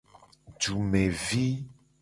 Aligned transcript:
Dumevi. 0.59 1.45